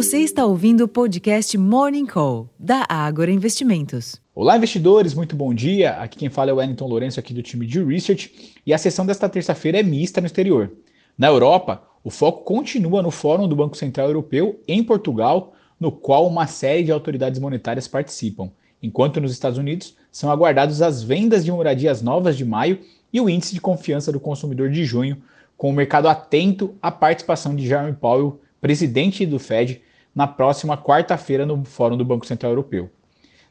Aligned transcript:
Você 0.00 0.20
está 0.20 0.46
ouvindo 0.46 0.84
o 0.84 0.88
podcast 0.88 1.58
Morning 1.58 2.06
Call, 2.06 2.48
da 2.58 2.86
Ágora 2.88 3.30
Investimentos. 3.30 4.18
Olá, 4.34 4.56
investidores, 4.56 5.12
muito 5.12 5.36
bom 5.36 5.52
dia. 5.52 5.90
Aqui 5.90 6.16
quem 6.16 6.30
fala 6.30 6.48
é 6.48 6.54
o 6.54 6.56
Wellington 6.56 6.86
Lourenço, 6.86 7.20
aqui 7.20 7.34
do 7.34 7.42
time 7.42 7.66
de 7.66 7.84
Research, 7.84 8.54
e 8.64 8.72
a 8.72 8.78
sessão 8.78 9.04
desta 9.04 9.28
terça-feira 9.28 9.78
é 9.78 9.82
mista 9.82 10.18
no 10.18 10.26
exterior. 10.26 10.72
Na 11.18 11.26
Europa, 11.26 11.82
o 12.02 12.08
foco 12.08 12.44
continua 12.44 13.02
no 13.02 13.10
Fórum 13.10 13.46
do 13.46 13.54
Banco 13.54 13.76
Central 13.76 14.06
Europeu, 14.06 14.58
em 14.66 14.82
Portugal, 14.82 15.52
no 15.78 15.92
qual 15.92 16.26
uma 16.26 16.46
série 16.46 16.84
de 16.84 16.92
autoridades 16.92 17.38
monetárias 17.38 17.86
participam, 17.86 18.50
enquanto 18.82 19.20
nos 19.20 19.32
Estados 19.32 19.58
Unidos 19.58 19.98
são 20.10 20.30
aguardados 20.30 20.80
as 20.80 21.02
vendas 21.02 21.44
de 21.44 21.52
moradias 21.52 22.00
novas 22.00 22.38
de 22.38 22.44
maio 22.46 22.78
e 23.12 23.20
o 23.20 23.28
índice 23.28 23.52
de 23.52 23.60
confiança 23.60 24.10
do 24.10 24.18
consumidor 24.18 24.70
de 24.70 24.82
junho, 24.82 25.18
com 25.58 25.68
o 25.68 25.74
mercado 25.74 26.08
atento 26.08 26.74
à 26.80 26.90
participação 26.90 27.54
de 27.54 27.66
Jerome 27.66 27.92
Powell 27.92 28.40
presidente 28.60 29.24
do 29.24 29.38
Fed, 29.38 29.80
na 30.14 30.26
próxima 30.26 30.76
quarta-feira 30.76 31.46
no 31.46 31.64
Fórum 31.64 31.96
do 31.96 32.04
Banco 32.04 32.26
Central 32.26 32.52
Europeu. 32.52 32.90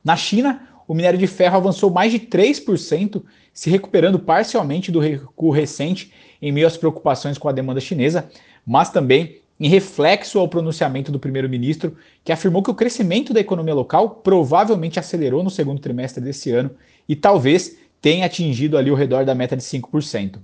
Na 0.04 0.16
China, 0.16 0.68
o 0.88 0.94
minério 0.94 1.20
de 1.20 1.28
ferro 1.28 1.58
avançou 1.58 1.92
mais 1.92 2.12
de 2.12 2.20
3%, 2.20 3.22
se 3.54 3.70
recuperando 3.70 4.18
parcialmente 4.18 4.92
do 4.92 5.00
recuo 5.00 5.52
recente 5.52 6.12
em 6.42 6.52
meio 6.52 6.68
às 6.68 6.78
preocupações 6.78 7.38
com 7.38 7.48
a 7.48 7.52
demanda 7.52 7.80
chinesa, 7.80 8.30
mas 8.66 8.90
também 8.90 9.40
em 9.60 9.68
reflexo 9.68 10.40
ao 10.40 10.48
pronunciamento 10.48 11.12
do 11.12 11.20
primeiro-ministro, 11.20 11.98
que 12.24 12.32
afirmou 12.32 12.64
que 12.64 12.72
o 12.72 12.76
crescimento 12.76 13.34
da 13.34 13.42
economia 13.42 13.74
local 13.74 14.10
provavelmente 14.10 14.98
acelerou 14.98 15.44
no 15.44 15.50
segundo 15.50 15.82
trimestre 15.82 16.24
desse 16.24 16.50
ano 16.52 16.72
e 17.08 17.16
talvez 17.16 17.78
tenha 18.02 18.26
atingido 18.26 18.78
ali 18.78 18.90
o 18.90 18.96
redor 18.96 19.26
da 19.26 19.36
meta 19.36 19.58
de 19.58 19.64
5%. 19.64 20.40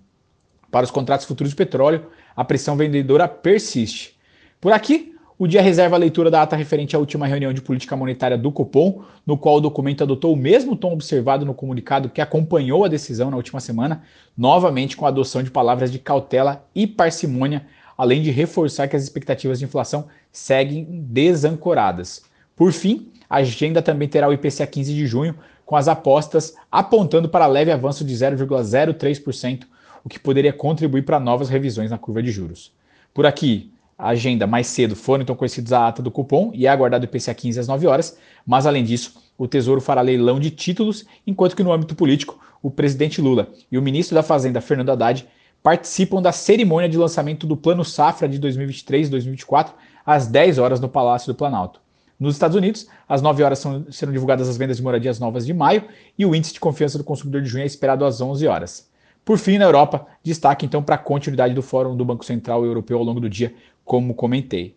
Para 0.69 0.83
os 0.83 0.91
contratos 0.91 1.25
futuros 1.25 1.52
de 1.52 1.55
petróleo, 1.55 2.07
a 2.35 2.43
pressão 2.43 2.75
vendedora 2.75 3.27
persiste. 3.27 4.17
Por 4.59 4.73
aqui, 4.73 5.14
o 5.38 5.48
dia 5.48 5.62
reserva 5.62 5.95
a 5.95 6.00
leitura 6.00 6.31
da 6.31 6.41
ata 6.41 6.55
referente 6.55 6.95
à 6.95 7.00
última 7.00 7.28
reunião 7.28 7.52
de 7.52 7.61
política 7.61 7.95
monetária 7.95 8.38
do 8.38 8.52
Copom, 8.52 9.03
no 9.25 9.38
qual 9.38 9.58
o 9.58 9.61
documento 9.61 10.03
adotou 10.03 10.33
o 10.33 10.38
mesmo 10.38 10.75
tom 10.78 10.94
observado 10.94 11.45
no 11.45 11.53
comunicado 11.53 12.09
que 12.09 12.22
acompanhou 12.22 12.86
a 12.86 12.88
decisão 12.88 13.30
na 13.30 13.36
última 13.36 13.59
semana, 13.59 14.03
novamente 14.38 14.95
com 14.95 15.06
a 15.06 15.09
adoção 15.09 15.44
de 15.44 15.52
palavras 15.52 15.91
de 15.91 16.00
cautela 16.00 16.66
e 16.73 16.88
parcimônia, 16.88 17.66
além 17.97 18.22
de 18.22 18.31
reforçar 18.31 18.88
que 18.88 18.95
as 18.95 19.03
expectativas 19.03 19.59
de 19.59 19.66
inflação 19.66 20.08
seguem 20.31 20.86
desancoradas. 20.89 22.23
Por 22.56 22.72
fim, 22.72 23.11
a 23.30 23.38
agenda 23.38 23.81
também 23.81 24.08
terá 24.08 24.30
o 24.30 24.33
IPCA 24.33 24.66
15 24.66 24.94
de 24.94 25.06
junho, 25.06 25.36
com 25.66 25.75
as 25.75 25.89
apostas 25.89 26.56
apontando 26.72 27.28
para 27.28 27.45
leve 27.45 27.72
avanço 27.72 28.06
de 28.06 28.13
0,03%, 28.13 29.63
o 30.03 30.08
que 30.08 30.19
poderia 30.19 30.53
contribuir 30.53 31.02
para 31.02 31.19
novas 31.19 31.50
revisões 31.50 31.91
na 31.91 31.97
curva 31.97 32.23
de 32.23 32.31
juros. 32.31 32.72
Por 33.13 33.25
aqui, 33.25 33.72
a 33.97 34.09
agenda 34.09 34.45
mais 34.45 34.67
cedo 34.67 34.95
foram 34.95 35.23
então 35.23 35.35
conhecidos 35.35 35.71
a 35.71 35.88
ata 35.88 36.01
do 36.01 36.11
cupom 36.11 36.51
e 36.53 36.65
é 36.65 36.69
aguardado 36.69 37.05
o 37.05 37.07
IPCA 37.07 37.33
15 37.33 37.59
às 37.59 37.67
9 37.67 37.88
horas, 37.88 38.17
mas 38.45 38.65
além 38.65 38.83
disso, 38.83 39.13
o 39.38 39.47
Tesouro 39.47 39.81
fará 39.81 40.01
leilão 40.01 40.39
de 40.39 40.49
títulos, 40.49 41.05
enquanto 41.25 41.55
que 41.55 41.63
no 41.63 41.71
âmbito 41.71 41.95
político, 41.95 42.39
o 42.61 42.69
presidente 42.69 43.21
Lula 43.21 43.49
e 43.71 43.77
o 43.77 43.81
ministro 43.81 44.16
da 44.16 44.23
Fazenda, 44.23 44.61
Fernando 44.61 44.89
Haddad, 44.89 45.27
participam 45.61 46.21
da 46.21 46.31
cerimônia 46.31 46.89
de 46.89 46.97
lançamento 46.97 47.47
do 47.47 47.57
Plano 47.57 47.83
Safra 47.83 48.27
de 48.27 48.39
2023-2024 48.39 49.71
às 50.05 50.27
10 50.27 50.59
horas 50.59 50.79
no 50.79 50.88
Palácio 50.88 51.31
do 51.31 51.35
Planalto. 51.35 51.81
Nos 52.19 52.35
Estados 52.35 52.55
Unidos, 52.55 52.88
às 53.09 53.21
9 53.21 53.43
horas 53.43 53.59
são, 53.59 53.85
serão 53.91 54.13
divulgadas 54.13 54.47
as 54.47 54.57
vendas 54.57 54.77
de 54.77 54.83
moradias 54.83 55.19
novas 55.19 55.45
de 55.45 55.53
maio 55.53 55.83
e 56.17 56.25
o 56.25 56.33
índice 56.33 56.53
de 56.53 56.59
confiança 56.59 56.97
do 56.97 57.03
consumidor 57.03 57.41
de 57.41 57.49
junho 57.49 57.63
é 57.63 57.66
esperado 57.66 58.05
às 58.05 58.21
11 58.21 58.47
horas. 58.47 58.89
Por 59.25 59.39
fim, 59.39 59.57
na 59.57 59.66
Europa, 59.66 60.05
destaque 60.23 60.67
então 60.67 60.83
para 60.83 60.95
a 60.95 60.99
continuidade 60.99 61.55
do 61.55 61.63
Fórum 61.63 61.97
do 61.97 62.05
Banco 62.05 62.23
Central 62.23 62.63
Europeu 62.63 62.99
ao 62.99 63.03
longo 63.03 63.19
do 63.19 63.27
dia, 63.27 63.53
como 63.86 64.14
comentei. 64.14 64.75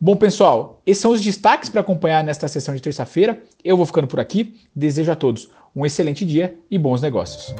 Bom, 0.00 0.16
pessoal, 0.16 0.80
esses 0.84 1.00
são 1.00 1.12
os 1.12 1.20
destaques 1.20 1.68
para 1.68 1.80
acompanhar 1.80 2.22
nesta 2.22 2.46
sessão 2.46 2.74
de 2.74 2.82
terça-feira. 2.82 3.42
Eu 3.64 3.76
vou 3.76 3.86
ficando 3.86 4.06
por 4.06 4.20
aqui. 4.20 4.54
Desejo 4.74 5.10
a 5.10 5.16
todos 5.16 5.48
um 5.74 5.86
excelente 5.86 6.24
dia 6.24 6.56
e 6.70 6.78
bons 6.78 7.00
negócios. 7.00 7.54